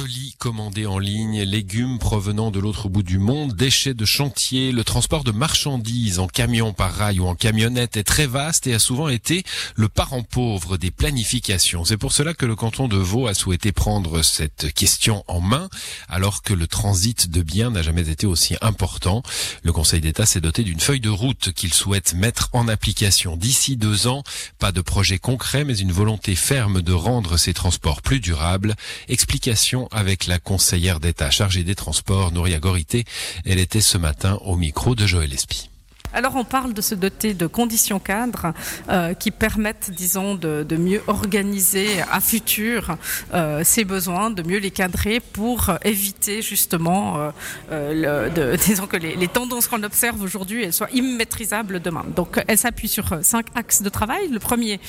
Colis 0.00 0.36
commandés 0.38 0.86
en 0.86 1.00
ligne, 1.00 1.42
légumes 1.42 1.98
provenant 1.98 2.52
de 2.52 2.60
l'autre 2.60 2.88
bout 2.88 3.02
du 3.02 3.18
monde, 3.18 3.56
déchets 3.56 3.94
de 3.94 4.04
chantier, 4.04 4.70
le 4.70 4.84
transport 4.84 5.24
de 5.24 5.32
marchandises 5.32 6.20
en 6.20 6.28
camion 6.28 6.72
par 6.72 6.94
rail 6.94 7.18
ou 7.18 7.26
en 7.26 7.34
camionnette 7.34 7.96
est 7.96 8.04
très 8.04 8.28
vaste 8.28 8.68
et 8.68 8.74
a 8.74 8.78
souvent 8.78 9.08
été 9.08 9.42
le 9.74 9.88
parent 9.88 10.22
pauvre 10.22 10.76
des 10.76 10.92
planifications. 10.92 11.84
C'est 11.84 11.96
pour 11.96 12.12
cela 12.12 12.32
que 12.32 12.46
le 12.46 12.54
canton 12.54 12.86
de 12.86 12.96
Vaud 12.96 13.26
a 13.26 13.34
souhaité 13.34 13.72
prendre 13.72 14.22
cette 14.22 14.72
question 14.72 15.24
en 15.26 15.40
main, 15.40 15.68
alors 16.08 16.42
que 16.42 16.54
le 16.54 16.68
transit 16.68 17.28
de 17.28 17.42
biens 17.42 17.70
n'a 17.70 17.82
jamais 17.82 18.08
été 18.08 18.24
aussi 18.24 18.54
important. 18.60 19.24
Le 19.64 19.72
Conseil 19.72 20.00
d'État 20.00 20.26
s'est 20.26 20.40
doté 20.40 20.62
d'une 20.62 20.78
feuille 20.78 21.00
de 21.00 21.08
route 21.08 21.52
qu'il 21.52 21.74
souhaite 21.74 22.14
mettre 22.14 22.50
en 22.52 22.68
application 22.68 23.36
d'ici 23.36 23.76
deux 23.76 24.06
ans. 24.06 24.22
Pas 24.60 24.70
de 24.70 24.80
projet 24.80 25.18
concret, 25.18 25.64
mais 25.64 25.76
une 25.76 25.92
volonté 25.92 26.36
ferme 26.36 26.82
de 26.82 26.92
rendre 26.92 27.36
ces 27.36 27.52
transports 27.52 28.00
plus 28.00 28.20
durables. 28.20 28.76
Explication 29.08 29.87
avec 29.92 30.26
la 30.26 30.38
conseillère 30.38 31.00
d'État 31.00 31.30
chargée 31.30 31.64
des 31.64 31.74
transports, 31.74 32.32
Nouria 32.32 32.58
Gorité. 32.58 33.04
Elle 33.44 33.58
était 33.58 33.80
ce 33.80 33.98
matin 33.98 34.38
au 34.44 34.56
micro 34.56 34.94
de 34.94 35.06
Joël 35.06 35.32
Espy. 35.32 35.70
Alors 36.14 36.36
on 36.36 36.44
parle 36.44 36.72
de 36.72 36.80
se 36.80 36.94
doter 36.94 37.34
de 37.34 37.46
conditions 37.46 37.98
cadres 37.98 38.52
euh, 38.88 39.12
qui 39.14 39.30
permettent, 39.30 39.90
disons, 39.90 40.34
de, 40.34 40.64
mieux 40.78 41.02
organiser 41.06 42.00
à 42.10 42.20
futur 42.20 42.96
euh, 43.34 43.62
ces 43.64 43.84
besoins, 43.84 44.30
de 44.30 44.42
mieux 44.42 44.58
les 44.58 44.70
cadrer 44.70 45.20
pour 45.20 45.72
éviter 45.84 46.40
justement, 46.40 47.32
euh, 47.70 48.30
le, 48.30 48.56
disons 48.66 48.86
que 48.86 48.96
les, 48.96 49.28
tendances 49.28 49.68
qu'on 49.68 49.82
observe 49.82 50.22
aujourd'hui, 50.22 50.72
soient 50.72 50.90
immaîtrisables 50.92 51.80
demain. 51.80 52.04
Donc 52.16 52.42
elle 52.46 52.58
s'appuie 52.58 52.88
sur 52.88 53.18
cinq 53.22 53.46
axes 53.54 53.82
de 53.82 53.88
travail. 53.88 54.28
Le 54.28 54.38
premier, 54.38 54.80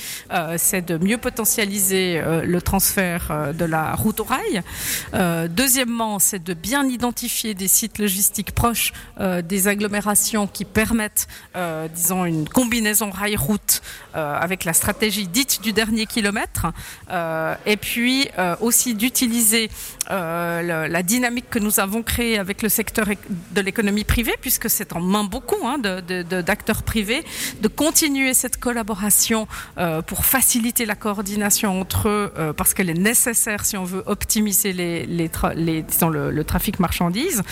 c'est 0.56 0.84
de 0.86 0.96
mieux 0.96 1.18
potentialiser 1.18 2.22
le 2.44 2.62
transfert 2.62 3.52
de 3.52 3.64
la 3.64 3.94
route 3.94 4.20
au 4.20 4.24
rail. 4.24 4.62
deuxièmement, 5.50 6.18
c'est 6.18 6.42
de 6.42 6.54
bien 6.54 6.84
identifier 6.88 7.54
des 7.54 7.68
sites 7.68 7.98
logistiques 7.98 8.52
proches 8.52 8.92
des 9.44 9.68
agglomérations 9.68 10.46
qui 10.46 10.64
permettent 10.64 11.09
euh, 11.56 11.88
disons, 11.88 12.24
une 12.24 12.48
combinaison 12.48 13.10
rail-route 13.10 13.82
euh, 14.14 14.38
avec 14.38 14.64
la 14.64 14.72
stratégie 14.72 15.26
dite 15.26 15.60
du 15.62 15.72
dernier 15.72 16.06
kilomètre, 16.06 16.66
euh, 17.10 17.54
et 17.66 17.76
puis 17.76 18.28
aussi 18.60 18.94
d'utiliser 18.94 19.70
la 20.08 21.02
dynamique 21.02 21.48
que 21.50 21.58
nous 21.58 21.80
avons 21.80 22.02
créée 22.02 22.38
avec 22.38 22.62
le 22.62 22.68
secteur 22.68 23.06
de 23.52 23.60
l'économie 23.60 24.04
privée, 24.04 24.34
puisque 24.40 24.68
c'est 24.68 24.92
en 24.92 25.00
main 25.00 25.24
beaucoup 25.24 25.66
hein, 25.66 25.78
d'acteurs 25.78 26.82
privés, 26.82 27.24
de 27.60 27.68
continuer 27.68 28.34
cette 28.34 28.58
collaboration 28.58 29.46
pour 30.06 30.24
faciliter 30.24 30.86
la 30.86 30.96
coordination 30.96 31.80
entre 31.80 32.08
eux, 32.08 32.32
parce 32.56 32.74
qu'elle 32.74 32.90
est 32.90 32.94
nécessaire 32.94 33.64
si 33.64 33.76
on 33.76 33.84
veut 33.84 34.02
optimiser 34.06 34.72
les, 34.72 35.82
disons, 35.82 36.08
le, 36.08 36.44
trafic 36.44 36.80
marchandises, 36.80 37.42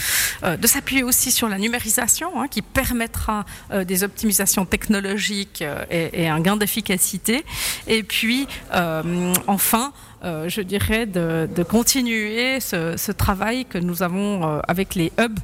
de 0.45 0.67
s'appuyer 0.67 1.03
aussi 1.03 1.31
sur 1.31 1.48
la 1.48 1.59
numérisation 1.59 2.41
hein, 2.41 2.48
qui 2.48 2.62
permettra 2.62 3.45
euh, 3.71 3.85
des 3.85 4.05
optimisations 4.05 4.65
technologiques 4.65 5.63
euh, 5.63 5.85
et, 5.91 6.29
un 6.29 6.41
gain 6.41 6.57
d'efficacité. 6.57 7.45
Et 7.87 8.03
puis, 8.03 8.47
euh, 8.75 9.33
enfin, 9.47 9.93
je 10.23 10.61
dirais, 10.61 11.07
de, 11.07 11.63
continuer 11.69 12.61
ce, 12.61 13.13
travail 13.13 13.65
que 13.65 13.79
nous 13.79 14.03
avons 14.03 14.61
avec 14.67 14.95
les 14.95 15.13
hubs, 15.19 15.39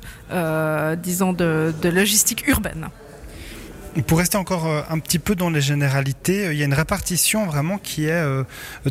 disons, 1.00 1.32
de 1.32 1.88
logistique 1.88 2.46
urbaine. 2.48 2.88
Pour 4.02 4.18
rester 4.18 4.36
encore 4.36 4.66
euh, 4.66 4.82
un 4.90 4.98
petit 4.98 5.20
peu 5.20 5.36
dans 5.36 5.50
les 5.50 5.60
généralités, 5.60 6.46
euh, 6.46 6.52
il 6.52 6.58
y 6.58 6.62
a 6.62 6.64
une 6.64 6.74
répartition 6.74 7.46
vraiment 7.46 7.78
qui 7.78 8.06
est 8.06 8.10
euh, 8.10 8.42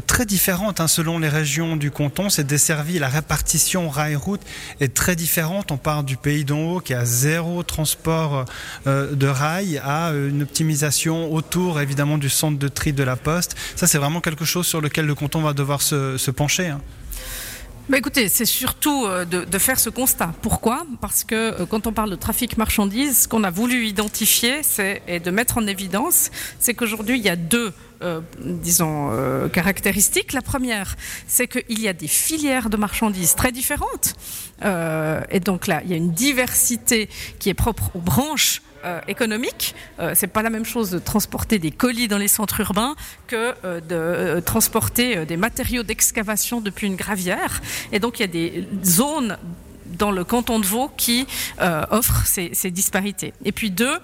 très 0.08 0.26
différente 0.26 0.80
hein, 0.80 0.88
selon 0.88 1.20
les 1.20 1.28
régions 1.28 1.76
du 1.76 1.92
canton. 1.92 2.30
C'est 2.30 2.48
desservi, 2.48 3.00
la 3.00 3.10
répartition 3.10 3.90
rail-route 3.90 4.40
est 4.80 4.94
très 4.94 5.18
différente. 5.18 5.74
On 5.74 5.78
part 5.78 6.06
du 6.06 6.16
pays 6.16 6.46
d'en 6.46 6.60
haut 6.60 6.80
qui 6.80 6.94
a 6.94 7.04
zéro 7.04 7.64
transport 7.64 8.46
de 8.86 9.28
rail 9.28 9.82
à 9.84 10.12
une 10.12 10.44
optimisation 10.44 11.34
autour 11.34 11.82
évidemment 11.82 12.18
du 12.18 12.30
centre 12.30 12.58
de 12.58 12.68
tri 12.70 12.94
de 12.94 13.04
la 13.04 13.16
poste. 13.16 13.56
Ça, 13.76 13.88
c'est 13.88 13.98
vraiment 13.98 14.22
quelque 14.22 14.46
chose 14.46 14.66
sur 14.66 14.80
lequel 14.80 15.06
le 15.06 15.16
canton 15.16 15.42
va 15.42 15.54
devoir 15.54 15.82
se, 15.82 16.32
pencher. 16.32 16.68
Hein. 16.68 16.82
Bah 17.90 17.98
écoutez, 17.98 18.30
c'est 18.30 18.46
surtout 18.46 19.06
euh, 19.06 19.26
de, 19.26 19.58
faire 19.58 19.78
ce 19.78 19.90
constat. 19.90 20.34
Pourquoi? 20.42 20.86
Parce 21.02 21.26
que 21.26 21.36
euh, 21.36 21.66
quand 21.66 21.86
on 21.86 21.92
parle 21.92 22.12
de 22.12 22.16
trafic 22.16 22.58
marchandises, 22.58 23.24
ce 23.24 23.28
qu'on 23.28 23.44
a 23.44 23.50
voulu 23.50 23.86
identifier 23.86 24.62
et 25.06 25.20
de 25.20 25.32
mettre 25.32 25.58
en 25.58 25.68
évidence, 25.68 26.32
c'est 26.60 26.74
qu'aujourd'hui, 26.74 27.18
il 27.18 27.26
y 27.26 27.30
a 27.30 27.36
deux 27.36 27.74
euh, 28.04 28.22
disons, 28.40 29.12
caractéristiques. 29.52 30.34
La 30.34 30.42
première, 30.42 30.96
c'est 31.28 31.48
qu'il 31.48 31.80
y 31.80 31.88
a 31.88 31.94
des 31.94 32.08
filières 32.08 32.70
de 32.70 32.78
marchandises 32.78 33.36
très 33.36 33.52
différentes. 33.52 34.16
et 34.64 35.40
donc 35.40 35.68
là, 35.68 35.82
il 35.84 35.92
y 35.92 35.94
a 35.94 35.98
une 35.98 36.12
diversité 36.12 37.10
qui 37.40 37.50
est 37.50 37.54
propre 37.54 37.92
aux 37.96 38.02
branches 38.02 38.62
euh, 38.86 39.00
économique. 39.08 39.76
Euh, 40.00 40.12
c'est 40.14 40.28
pas 40.28 40.42
la 40.42 40.50
même 40.50 40.66
chose 40.66 40.92
de 40.92 41.00
transporter 41.00 41.58
des 41.58 41.72
colis 41.72 42.10
dans 42.10 42.18
les 42.18 42.28
centres 42.28 42.60
urbains 42.60 42.98
que 43.28 43.54
euh, 43.64 43.80
de 43.80 44.42
transporter 44.42 45.26
des 45.26 45.38
matériaux 45.38 45.84
d'excavation 45.84 46.60
depuis 46.60 46.88
une 46.88 46.98
gravière. 46.98 47.62
Et 47.94 48.00
donc 48.00 48.20
il 48.20 48.24
y 48.24 48.26
a 48.26 48.28
des 48.28 48.68
zones 48.84 49.38
dans 49.98 50.12
le 50.12 50.24
canton 50.24 50.60
de 50.60 50.66
Vaud 50.66 50.92
qui 50.98 51.28
euh, 51.62 51.86
offre 51.90 52.24
ces, 52.26 52.50
disparités. 52.72 53.34
Et 53.46 53.52
puis 53.52 53.72
deux, 53.72 53.98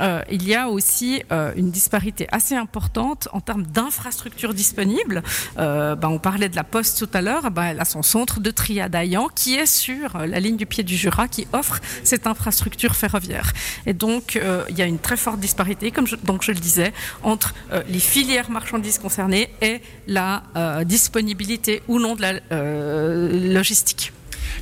euh, 0.00 0.22
il 0.30 0.46
y 0.46 0.54
a 0.54 0.68
aussi 0.68 1.22
euh, 1.32 1.52
une 1.56 1.70
disparité 1.70 2.26
assez 2.32 2.54
importante 2.54 3.28
en 3.32 3.40
termes 3.40 3.64
d'infrastructures 3.64 4.54
disponibles. 4.54 5.22
Ben, 5.56 6.08
on 6.08 6.18
parlait 6.18 6.48
de 6.48 6.56
la 6.56 6.64
Poste 6.64 6.98
tout 6.98 7.08
à 7.16 7.22
l'heure, 7.22 7.50
ben, 7.50 7.64
elle 7.64 7.80
a 7.80 7.84
son 7.84 8.02
centre 8.02 8.40
de 8.40 8.50
tri 8.50 8.80
à 8.80 8.88
qui 9.34 9.54
est 9.54 9.66
sur 9.66 10.18
la 10.18 10.40
ligne 10.40 10.56
du 10.56 10.66
pied 10.66 10.82
du 10.82 10.96
Jura 10.96 11.28
qui 11.28 11.46
offre 11.52 11.80
cette 12.02 12.26
infrastructure 12.26 12.96
ferroviaire. 12.96 13.52
Et 13.84 13.92
donc 13.92 14.40
il 14.68 14.78
y 14.78 14.82
a 14.82 14.86
une 14.86 14.98
très 14.98 15.16
forte 15.16 15.38
disparité, 15.38 15.90
comme 15.90 16.06
donc 16.24 16.42
je 16.42 16.52
le 16.52 16.58
disais, 16.58 16.92
entre 17.22 17.54
les 17.88 17.98
filières 17.98 18.50
marchandises 18.50 18.98
concernées 18.98 19.50
et 19.60 19.80
la 20.06 20.42
disponibilité 20.84 21.82
ou 21.88 21.98
non 21.98 22.16
de 22.16 22.22
la 22.22 23.52
logistique. 23.52 24.12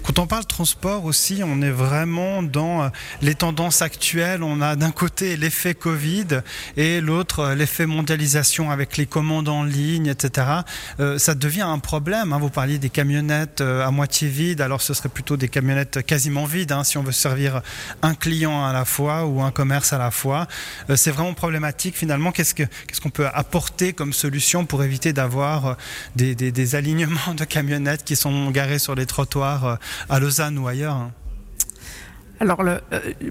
Quand 0.03 0.19
on 0.19 0.27
parle 0.27 0.45
transport 0.45 1.05
aussi, 1.05 1.43
on 1.45 1.63
est 1.63 1.71
vraiment 1.71 2.43
dans 2.43 2.85
euh, 2.85 2.89
les 3.23 3.35
tendances 3.35 3.83
actuelles. 3.83 4.43
On 4.43 4.61
a 4.61 4.77
d'un 4.77 4.91
côté 4.91 5.37
l'effet 5.37 5.75
Covid 5.75 6.41
et 6.77 7.01
l'autre 7.01 7.41
euh, 7.41 7.55
l'effet 7.55 7.87
mondialisation 7.87 8.71
avec 8.71 8.97
les 8.97 9.07
commandes 9.07 9.49
en 9.49 9.65
ligne, 9.65 10.07
etc. 10.07 10.49
Euh, 11.01 11.19
ça 11.19 11.35
devient 11.35 11.63
un 11.63 11.79
problème. 11.79 12.33
Hein. 12.33 12.39
Vous 12.39 12.51
parliez 12.51 12.79
des 12.79 12.91
camionnettes 12.91 13.61
à 13.61 13.91
moitié 13.91 14.29
vides, 14.29 14.61
alors 14.61 14.83
ce 14.83 14.95
serait 14.95 15.09
plutôt 15.09 15.37
des 15.37 15.49
camionnettes 15.49 16.05
quasiment 16.05 16.45
vides 16.45 16.73
hein, 16.73 16.85
si 16.85 16.99
on 16.99 17.03
veut 17.03 17.13
servir 17.13 17.63
un 18.03 18.15
client 18.15 18.65
à 18.65 18.73
la 18.73 18.85
fois 18.85 19.27
ou 19.27 19.43
un 19.43 19.51
commerce 19.51 19.93
à 19.93 19.99
la 19.99 20.11
fois. 20.11 20.47
C'est 20.95 21.11
vraiment 21.11 21.35
problématique 21.35 21.97
finalement. 21.97 22.33
Qu'est-ce 22.33 22.55
qu'on 23.01 23.11
peut 23.11 23.29
apporter 23.33 23.93
comme 23.93 24.13
solution 24.13 24.67
pour 24.67 24.83
éviter 24.83 25.13
d'avoir 25.13 25.77
des, 26.17 26.75
alignements 26.75 27.35
de 27.37 27.45
camionnettes 27.45 28.05
qui 28.05 28.17
sont 28.17 28.51
garées 28.51 28.79
sur 28.79 28.95
les 28.95 29.07
trottoirs 29.07 29.79
à 30.09 30.19
Lausanne 30.19 30.59
ou 30.59 30.67
ailleurs 30.69 30.95
hein. 30.95 31.13
alors, 32.41 32.61
euh, 32.61 32.79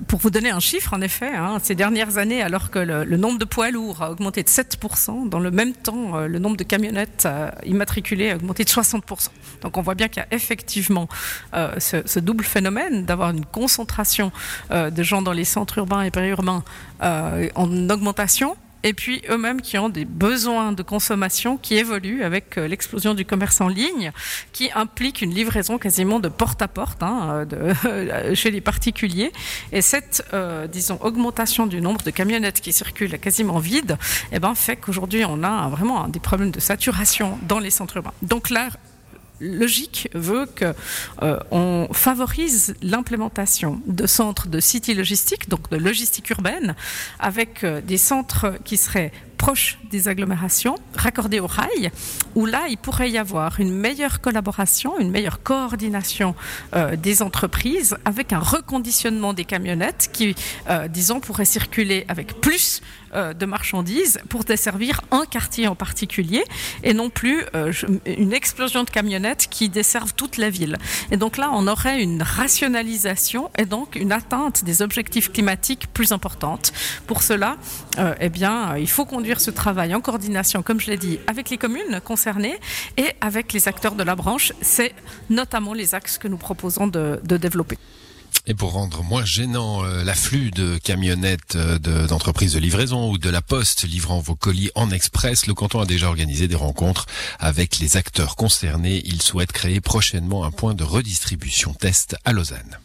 pour 0.08 0.20
vous 0.20 0.30
donner 0.30 0.50
un 0.50 0.60
chiffre, 0.60 0.94
en 0.94 1.02
effet, 1.02 1.34
hein, 1.34 1.58
ces 1.62 1.76
dernières 1.76 2.18
années, 2.18 2.42
alors 2.42 2.70
que 2.72 2.80
le, 2.80 3.18
nombre 3.18 3.40
de 3.40 3.46
poids 3.46 3.72
lourds 3.72 4.02
a 4.02 4.12
augmenté 4.12 4.44
de 4.44 4.50
7%, 4.50 5.30
dans 5.30 5.40
le 5.40 5.52
même 5.52 5.74
temps, 5.74 6.18
euh, 6.18 6.28
le 6.28 6.40
nombre 6.40 6.58
de 6.58 6.64
camionnettes 6.64 7.26
euh, 7.26 7.50
immatriculées 7.66 8.32
a 8.32 8.36
augmenté 8.36 8.64
de 8.64 8.70
60%. 8.70 9.30
Donc, 9.62 9.78
on 9.78 9.82
voit 9.82 9.96
bien 9.96 10.08
qu'il 10.08 10.22
y 10.22 10.26
a 10.26 10.36
effectivement 10.36 11.08
ce, 11.54 12.20
double 12.20 12.44
phénomène 12.44 13.06
d'avoir 13.06 13.32
une 13.32 13.46
concentration 13.46 14.32
de 14.72 15.04
gens 15.04 15.22
dans 15.22 15.32
les 15.32 15.46
centres 15.46 15.78
urbains 15.78 16.02
et 16.02 16.12
périurbains 16.12 16.64
en 17.02 17.90
augmentation, 17.90 18.58
et 18.84 18.94
puis 18.94 19.22
eux-mêmes 19.30 19.62
qui 19.62 19.78
ont 19.78 19.90
des 19.90 20.06
besoins 20.06 20.72
de 20.72 20.84
consommation 20.84 21.58
qui 21.58 21.76
évoluent 21.76 22.24
avec 22.24 22.58
euh, 22.58 22.68
l'explosion 22.68 23.14
du 23.14 23.26
commerce 23.26 23.62
en 23.62 23.68
ligne, 23.68 24.12
qui 24.52 24.70
implique 24.76 25.22
une 25.22 25.34
livraison 25.34 25.78
quasiment 25.78 26.20
de 26.20 26.30
porte 26.30 26.62
à 26.62 26.68
porte 26.68 27.02
hein, 27.02 27.46
de, 27.46 28.34
chez 28.36 28.52
les 28.52 28.62
particuliers. 28.62 29.32
Et 29.72 29.82
cette, 29.82 30.26
euh, 30.34 30.68
disons, 30.68 30.98
augmentation 31.02 31.68
du 31.68 31.82
nombre 31.82 32.02
de 32.04 32.12
camionnettes 32.12 32.62
qui 32.62 32.74
circulent 32.74 33.20
quasiment 33.20 33.60
vides, 33.60 33.98
eh 34.32 34.40
ben, 34.40 34.56
fait 34.56 34.76
qu'aujourd'hui 34.76 35.24
on 35.26 35.44
a 35.44 35.70
vraiment 35.70 36.08
des 36.08 36.20
problèmes 36.20 36.52
de 36.52 36.60
saturation 36.60 37.38
dans 37.48 37.60
les 37.60 37.70
centres 37.70 37.98
urbains. 37.98 38.14
Donc 38.22 38.50
là, 38.50 38.70
logique 39.44 40.10
veut 40.14 40.46
que 40.46 40.74
euh, 41.22 41.40
on 41.52 41.88
favorise 41.92 42.76
l'implémentation 42.82 43.82
de 43.86 44.08
centres 44.08 44.48
de 44.48 44.60
city 44.60 44.94
logistique, 44.94 45.50
donc 45.50 45.70
de 45.70 45.78
logistique 45.78 46.30
urbaine, 46.30 46.76
avec 47.20 47.64
euh, 47.64 47.82
des 47.82 47.98
centres 47.98 48.54
qui 48.64 48.78
seraient 48.78 49.12
proche 49.44 49.78
des 49.92 50.08
agglomérations, 50.08 50.76
raccordés 50.96 51.42
au 51.42 51.48
rail, 51.48 51.92
où 52.34 52.46
là, 52.46 52.62
il 52.70 52.78
pourrait 52.78 53.12
y 53.12 53.18
avoir 53.18 53.60
une 53.60 53.74
meilleure 53.74 54.22
collaboration, 54.22 54.98
une 55.00 55.12
meilleure 55.12 55.44
coordination 55.44 56.34
euh, 56.74 56.96
des 56.96 57.22
entreprises 57.22 57.98
avec 58.06 58.32
un 58.32 58.40
reconditionnement 58.40 59.34
des 59.34 59.44
camionnettes 59.44 60.10
qui, 60.14 60.34
euh, 60.70 60.88
disons, 60.88 61.20
pourraient 61.20 61.44
circuler 61.44 62.06
avec 62.08 62.40
plus 62.40 62.82
euh, 63.14 63.34
de 63.34 63.46
marchandises 63.46 64.18
pour 64.30 64.46
desservir 64.46 65.02
un 65.12 65.26
quartier 65.26 65.68
en 65.68 65.76
particulier 65.76 66.46
et 66.82 66.94
non 66.94 67.10
plus 67.10 67.44
une 68.06 68.34
explosion 68.34 68.84
de 68.84 68.90
camionnettes 68.90 69.48
qui 69.52 69.68
desservent 69.68 70.14
toute 70.14 70.38
la 70.38 70.50
ville. 70.50 70.78
Et 71.12 71.18
donc 71.18 71.36
là, 71.36 71.50
on 71.54 71.68
aurait 71.68 72.02
une 72.02 72.24
rationalisation 72.24 73.52
et 73.58 73.66
donc 73.66 73.98
une 73.98 74.14
atteinte 74.14 74.64
des 74.64 74.82
objectifs 74.82 75.32
climatiques 75.32 75.88
plus 75.94 76.12
importante. 76.14 76.72
Pour 77.08 77.22
cela, 77.22 77.58
eh 78.20 78.30
bien, 78.30 78.78
il 78.78 78.90
faut 78.90 79.06
conduire 79.06 79.33
ce 79.40 79.52
travail 79.52 79.94
en 79.96 80.02
coordination, 80.02 80.64
comme 80.64 80.80
je 80.80 80.88
l'ai 80.88 80.98
dit, 80.98 81.20
avec 81.28 81.50
les 81.50 81.58
communes 81.58 82.02
concernées 82.04 82.58
et 82.98 83.08
avec 83.22 83.54
les 83.54 83.68
acteurs 83.68 83.96
de 83.96 84.04
la 84.04 84.16
branche. 84.16 84.54
C'est 84.62 84.94
notamment 85.30 85.74
les 85.74 85.96
axes 85.96 86.18
que 86.18 86.28
nous 86.28 86.38
proposons 86.38 86.88
de, 86.88 87.20
de 87.24 87.38
développer. 87.38 87.78
Et 88.46 88.54
pour 88.54 88.74
rendre 88.74 89.04
moins 89.04 89.24
gênant 89.24 89.86
euh, 89.86 90.04
l'afflux 90.04 90.52
de 90.52 90.78
camionnettes 90.78 91.56
euh, 91.56 91.78
d'entreprises 92.08 92.54
de, 92.54 92.60
livraison 92.60 93.10
ou 93.10 93.18
de 93.18 93.30
la 93.30 93.42
poste 93.42 93.84
livrant 93.84 94.20
vos 94.20 94.36
colis 94.36 94.70
en 94.76 94.92
express, 94.92 95.48
le 95.48 95.54
canton 95.54 95.80
a 95.80 95.86
déjà 95.86 96.10
organisé 96.10 96.50
des 96.50 96.56
rencontres 96.56 97.06
avec 97.40 97.80
les 97.80 97.96
acteurs 97.96 98.36
concernés. 98.36 99.02
Il 99.06 99.22
souhaite 99.22 99.54
créer 99.54 99.80
prochainement 99.80 100.44
un 100.44 100.52
point 100.52 100.74
de 100.74 100.84
redistribution 100.84 101.74
test 101.74 102.18
à 102.26 102.34
Lausanne. 102.34 102.80